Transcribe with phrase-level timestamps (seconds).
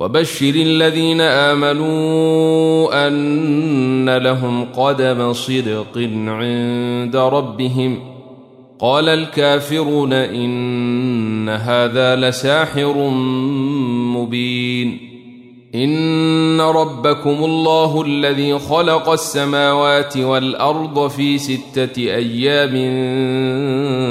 [0.00, 7.98] وبشر الذين آمنوا أن لهم قدم صدق عند ربهم.
[8.80, 13.10] قال الكافرون إن هذا لساحر
[14.16, 15.08] مبين.
[15.74, 22.74] إن ربكم الله الذي خلق السماوات والأرض في ستة أيام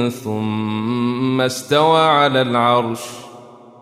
[0.09, 3.26] ثم استوى على العرش.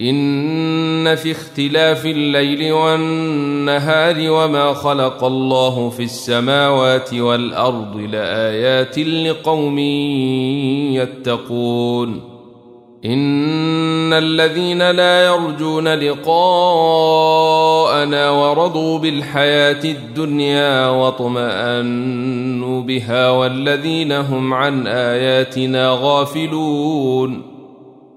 [0.00, 9.78] إن في اختلاف الليل والنهار وما خلق الله في السماوات والأرض لآيات لقوم
[10.98, 12.36] يتقون.
[13.04, 16.30] إن الذين لا يرجون لقاءنا
[18.30, 27.55] ورضوا بالحياة الدنيا واطمأنوا بها والذين هم عن آياتنا غافلون.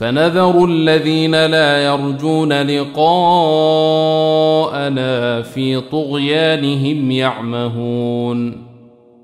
[0.00, 3.02] فنذر الذين لا يرجون لقاءنا
[5.42, 8.69] في طغيانهم يعمهون.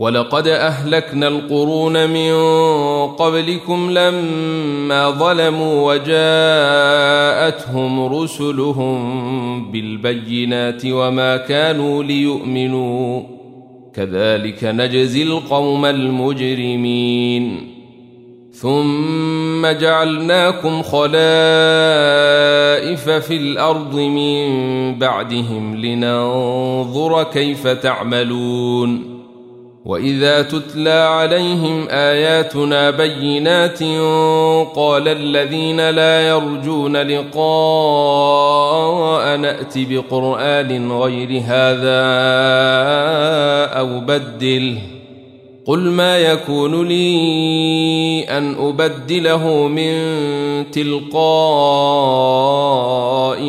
[0.00, 2.32] ولقد أهلكنا القرون من
[3.06, 13.22] قبلكم لما ظلموا وجاءتهم رسلهم بالبينات وما كانوا ليؤمنوا.
[13.94, 17.74] كذلك نجزي القوم المجرمين.
[18.52, 21.18] ثم جعلناكم خلائف
[23.10, 24.48] في الأرض من
[24.98, 29.17] بعدهم لننظر كيف تعملون.
[29.84, 33.82] واذا تتلى عليهم اياتنا بينات
[34.76, 37.38] قال الذين لا يرجون لقاء
[39.36, 41.98] نات بقران غير هذا
[43.78, 44.78] أو بدله
[45.66, 49.94] قل ما يكون لي ان ابدله من
[50.70, 51.14] تلقاء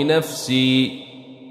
[0.06, 0.99] نفسي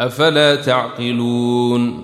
[0.00, 2.02] أفلا تعقلون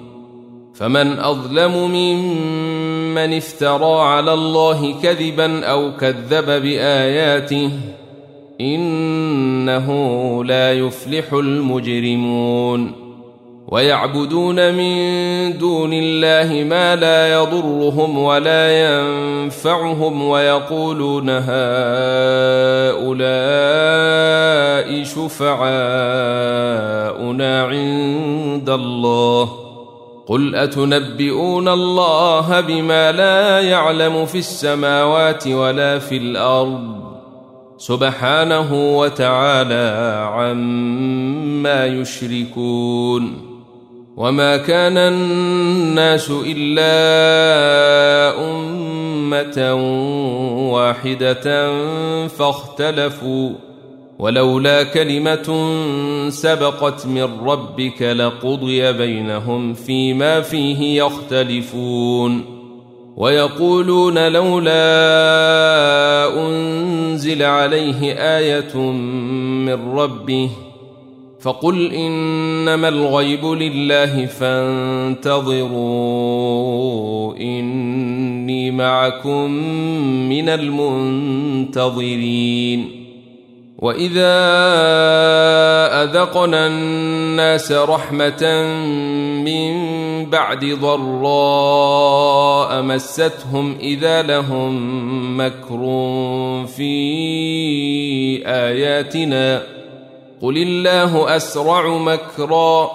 [0.74, 7.70] فمن أظلم ممن افترى على الله كذبا أو كذب بآياته
[8.60, 9.88] إنه
[10.44, 13.09] لا يفلح المجرمون
[13.70, 21.50] ويعبدون من دون الله ما لا يضرهم ولا ينفعهم ويقولون هؤلاء
[25.04, 25.62] شفعاؤنا
[27.64, 29.50] عند الله.
[30.26, 37.00] قل أتنبئون الله بما لا يعلم في السماوات ولا في الأرض؟
[37.78, 43.49] سبحانه وتعالى عما يشركون.
[44.20, 46.92] وما كان الناس الا
[48.50, 49.74] امه
[50.72, 51.72] واحدة
[52.28, 53.50] فاختلفوا
[54.18, 55.68] ولولا كلمه
[56.28, 62.44] سبقت من ربك لقضي بينهم فيما فيه يختلفون
[63.16, 64.80] ويقولون لولا
[66.46, 70.50] انزل عليه إيه من ربه
[71.40, 75.76] فقل إنما الغيب لله فانتظروا
[77.36, 79.50] إني معكم
[80.28, 80.48] من
[81.68, 82.20] المنتظرين.
[83.78, 84.36] وإذا
[86.02, 88.64] أذقنا الناس رحمة
[89.44, 89.74] من
[90.30, 92.02] بعد ضراء
[92.82, 95.80] مستهم إذا لهم مكر
[96.76, 99.79] في آياتنا.
[100.42, 102.90] قل الله اسرع مكرا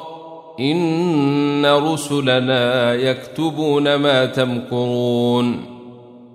[0.60, 5.66] ان رسلنا يكتبون ما تمكرون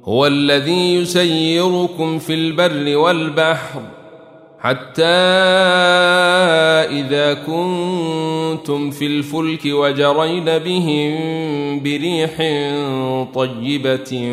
[0.04, 3.82] هو الذي يسيركم في البر والبحر
[4.60, 5.02] حتى
[6.90, 11.12] اذا كنتم في الفلك وجرين بهم
[11.82, 12.36] بريح
[13.34, 14.32] طيبه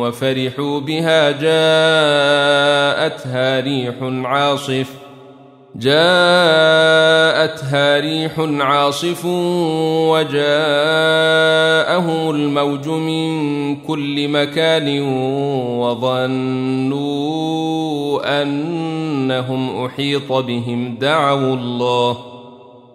[0.00, 1.50] وفرحوا بها جاءتها
[3.60, 3.94] ريح
[4.24, 5.01] عاصف
[5.76, 6.00] جاءتها
[8.00, 9.24] ريح عاصف
[10.10, 10.40] وجاءهم
[12.30, 15.02] الموج من كل مكان
[15.78, 17.22] وظنوا
[18.42, 20.96] أنهم أحيط بهم.
[21.00, 22.41] دعوا الله.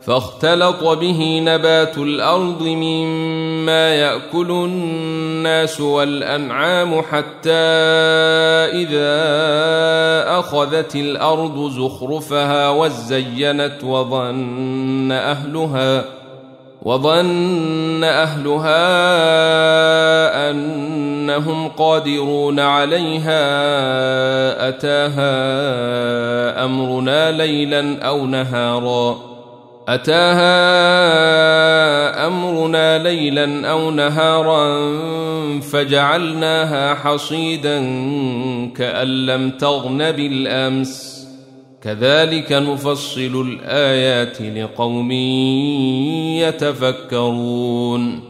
[0.00, 7.50] فاختلط به نبات الأرض مما يأكل الناس والأنعام حتى
[8.80, 9.10] إذا
[10.38, 16.04] أخذت الأرض زخرفها وزينت وظن أهلها
[16.82, 18.80] وظن أهلها
[20.50, 23.38] أنهم قادرون عليها
[24.68, 25.34] أتاها
[26.64, 29.29] أمرنا ليلا أو نهارا
[29.94, 30.46] أتاها
[32.26, 34.90] أمرنا ليلا أو نهارا
[35.60, 37.78] فجعلناها حصيدا
[38.76, 41.26] كأن لم تغن بالأمس.
[41.82, 45.12] كذلك نفصل الآيات لقوم
[46.40, 48.29] يتفكرون.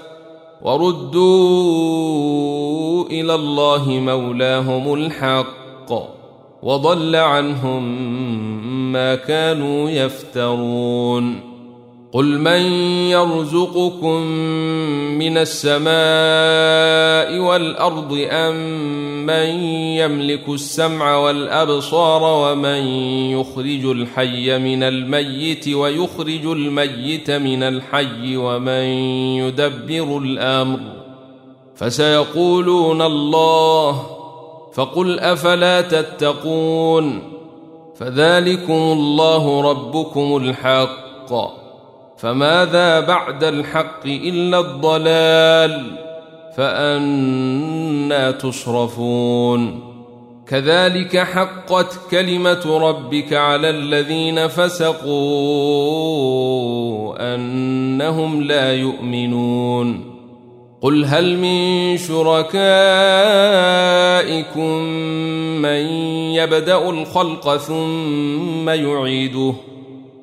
[0.61, 2.21] وردوا
[3.05, 5.91] إلى الله مولاهم الحق
[6.63, 7.83] وضل عنهم
[8.91, 11.50] ما كانوا يفترون
[12.13, 12.61] قل من
[13.07, 14.21] يرزقكم
[15.17, 15.91] من السماء
[17.39, 18.55] والارض ام
[19.25, 19.63] من
[19.95, 22.87] يملك السمع والابصار ومن
[23.31, 28.83] يخرج الحي من الميت ويخرج الميت من الحي ومن
[29.39, 30.79] يدبر الامر
[31.75, 34.03] فسيقولون الله
[34.73, 37.23] فقل افلا تتقون
[37.95, 41.60] فذلكم الله ربكم الحق
[42.21, 45.83] فماذا بعد الحق إلا الضلال
[46.57, 49.91] فأنا تصرفون
[50.47, 55.05] كذلك حقت كلمة ربك على الذين فسقوا
[57.35, 60.11] أنهم لا يؤمنون
[60.81, 62.61] قل هل من شركائكم
[65.61, 65.85] من
[66.35, 69.53] يبدأ الخلق ثم يعيده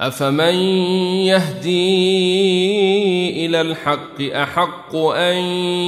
[0.00, 0.54] افمن
[1.28, 1.80] يهدي
[3.46, 5.36] إلى الحق احق ان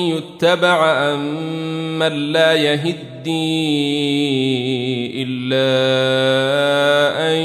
[0.09, 3.33] يتبع ام من لا يهدي
[5.23, 5.62] الا
[7.33, 7.42] ان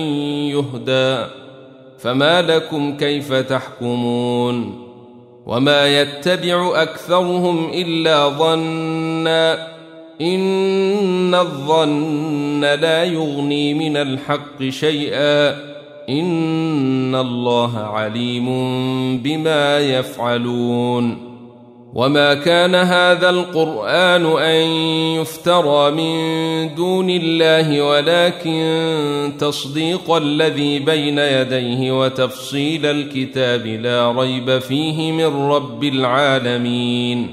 [0.51, 1.31] يهدى
[1.99, 4.87] فما لكم كيف تحكمون
[5.45, 9.67] وما يتبع اكثرهم الا ظنا
[10.21, 15.76] ان الظن لا يغني من الحق شيئا
[16.09, 18.47] ان الله عليم
[19.17, 21.27] بما يفعلون
[21.93, 24.67] وما كان هذا القران ان
[25.21, 35.49] يفترى من دون الله ولكن تصديق الذي بين يديه وتفصيل الكتاب لا ريب فيه من
[35.49, 37.31] رب العالمين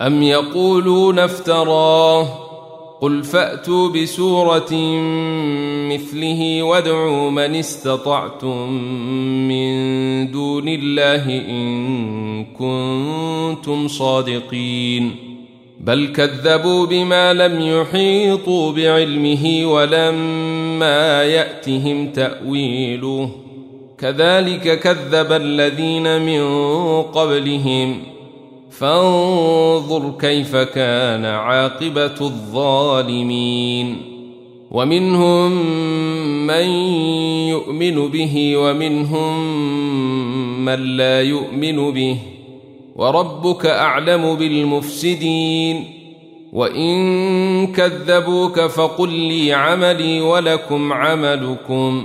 [0.00, 2.43] ام يقولون افتراه
[3.00, 4.74] قل فأتوا بسورة
[5.92, 8.72] مثله وادعوا من استطعتم
[9.48, 15.10] من دون الله إن كنتم صادقين.
[15.80, 23.30] بل كذبوا بما لم يحيطوا بعلمه ولما يأتهم تأويله.
[23.98, 26.42] كذلك كذب الذين من
[27.02, 28.13] قبلهم.
[28.78, 33.96] فانظر كيف كان عاقبة الظالمين.
[34.70, 35.50] ومنهم
[36.46, 36.66] من
[37.48, 39.54] يؤمن به ومنهم
[40.64, 42.18] من لا يؤمن به.
[42.96, 45.84] وربك أعلم بالمفسدين.
[46.52, 52.04] وإن كذبوك فقل لي عملي ولكم عملكم.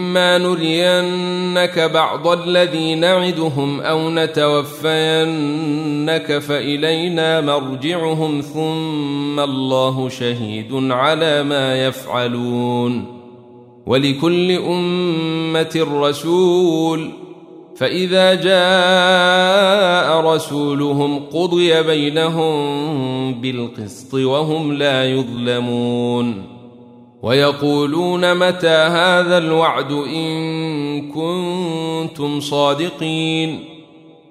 [0.11, 4.87] واما نرينك بعض الذي نعدهم أو نتوفينك
[6.37, 13.21] فالينا مرجعهم ثم الله شهيد على ما يفعلون
[13.85, 17.09] ولكل امه رسول
[17.75, 26.50] فإذا جاء رسولهم قضي بينهم بالقسط وهم لا يظلمون
[27.23, 33.65] ويقولون متى هذا الوعد إن كنتم صادقين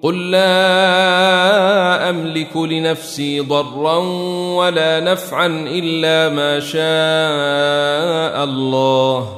[0.01, 3.97] قل لا أملك لنفسي ضرا
[4.55, 9.37] ولا نفعا إلا ما شاء الله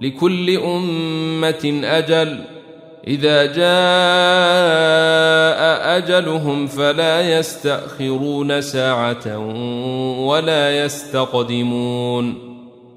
[0.00, 2.38] لكل أمة أجل
[3.06, 3.62] إذا جاء
[5.98, 9.38] أجلهم فلا يستأخرون ساعة
[10.18, 12.51] ولا يستقدمون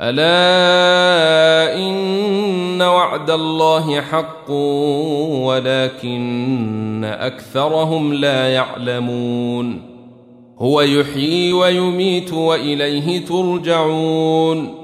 [0.00, 4.50] ألا إن وعد الله حق
[5.44, 9.94] ولكن أكثرهم لا يعلمون.
[10.58, 14.83] هو يحيي ويميت وإليه ترجعون.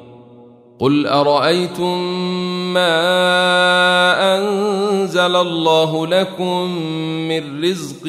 [0.81, 1.97] قل ارايتم
[2.73, 2.97] ما
[4.37, 6.71] انزل الله لكم
[7.27, 8.07] من رزق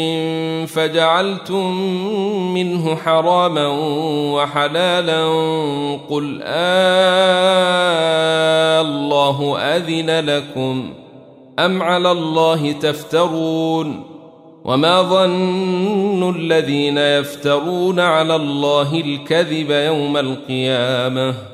[0.67, 1.77] فجعلتم
[2.55, 3.69] منه حراما
[4.35, 5.25] وحلالا
[6.11, 6.53] قل آه
[8.81, 10.93] الله اذن لكم
[11.59, 14.05] ام على الله تفترون
[14.65, 21.52] وما ظن الذين يفترون على الله الكذب يوم القيامه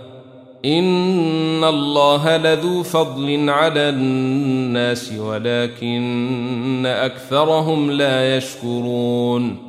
[0.65, 9.69] ان الله لذو فضل على الناس ولكن اكثرهم لا يشكرون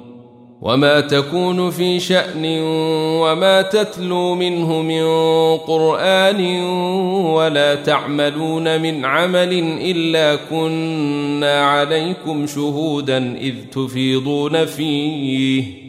[0.62, 2.46] وما تكون في شان
[3.22, 5.04] وما تتلو منه من
[5.58, 6.62] قران
[7.24, 15.89] ولا تعملون من عمل الا كنا عليكم شهودا اذ تفيضون فيه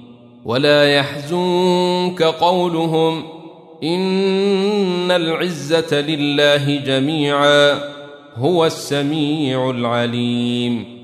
[0.45, 3.23] ولا يحزنك قولهم
[3.83, 7.79] إن العزة لله جميعا
[8.35, 11.01] هو السميع العليم.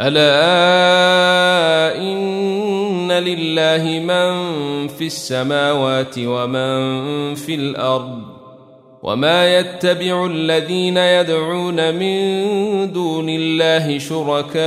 [0.00, 8.22] ألا إن لله من في السماوات ومن في الأرض
[9.02, 14.66] وما يتبع الذين يدعون من دون الله شركاء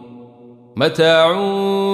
[0.75, 1.33] متاع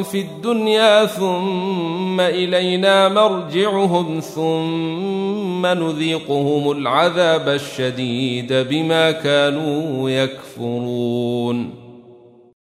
[0.02, 11.88] في الدنيا ثم إلينا مرجعهم ثم نذيقهم العذاب الشديد بما كانوا يكفرون.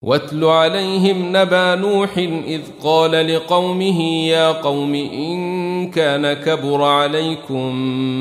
[0.01, 7.71] واتل عليهم نبأ نوح إذ قال لقومه يا قوم إن كان كبر عليكم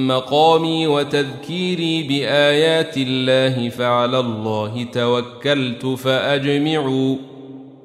[0.09, 7.34] مقامي وتذكيري بآيات الله فعلى الله توكلت فأجمعوا.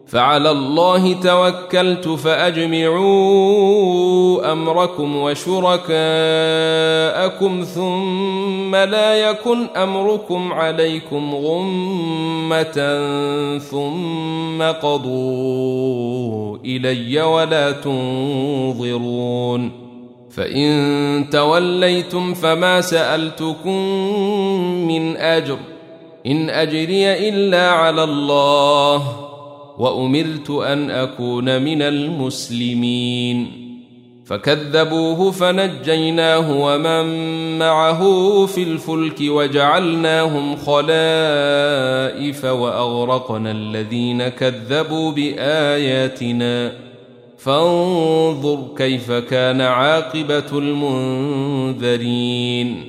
[0.09, 3.01] فعلى الله توكلت فأجمعوا
[4.51, 5.93] أمركم وشركاءكم
[7.63, 12.97] ثم لا يكن أمركم عليكم غمة
[13.57, 19.71] ثم قضوا إلي ولا تنظرون
[20.31, 23.77] فإن توليتم فما سألتكم
[24.87, 25.57] من أجر
[26.25, 29.28] إن أجري إلا على الله
[29.79, 33.69] وأمرت أن أكون من المسلمين.
[34.25, 37.05] فكذبوه فنجيناه ومن
[37.59, 38.01] معه
[38.45, 46.71] في الفلك وجعلناهم خلائف وأغرقنا الذين كذبوا بآياتنا.
[47.37, 50.57] فانظر كيف كان عاقبة
[51.79, 52.88] المنذرين.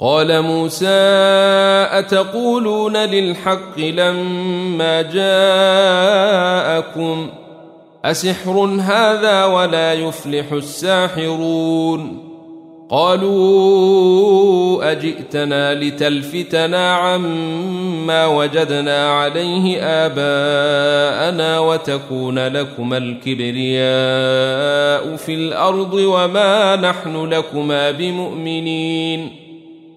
[0.00, 0.86] قال موسى
[1.90, 5.02] أتقولون للحق لما
[7.02, 7.30] جاءكم؟
[8.04, 12.30] أسحر هذا ولا يفلح الساحرون.
[12.90, 13.70] قالوا
[14.92, 23.56] أجئتنا لتلفتنا عما وجدنا عليه آباءنا وتكون لكما الكبرياء
[25.16, 29.49] في الأرض وما نحن لكما بمؤمنين.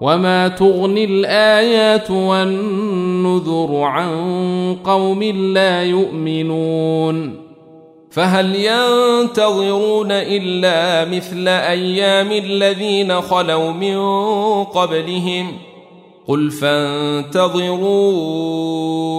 [0.00, 7.50] وما تغني الايات والنذر عن قوم لا يؤمنون
[8.10, 13.98] فهل ينتظرون الا مثل أيام الذين خلوا من
[14.64, 15.52] قبلهم
[16.28, 17.96] قل فانتظروا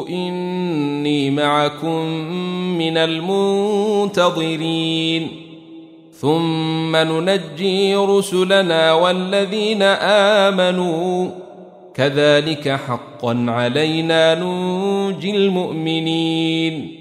[0.08, 2.06] اني معكم
[2.78, 4.42] من المنتظرين
[6.22, 11.30] ثم ننجي رسلنا والذين آمنوا.
[11.94, 17.01] كذلك حقا علينا ننجي المؤمنين.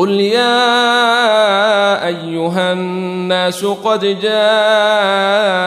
[0.00, 0.56] قل يا
[2.06, 5.60] أيها الناس قد جاءكم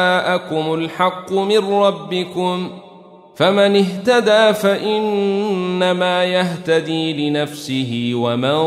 [0.74, 2.72] الحق من ربكم
[3.36, 8.58] فمن اهتدى فإنما يهتدي لنفسه ومن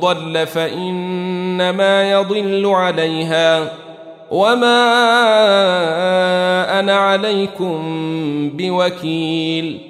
[0.00, 3.72] ضل فإنما يضل عليها
[4.30, 4.80] وما
[6.80, 7.80] أنا عليكم
[8.54, 9.89] بوكيل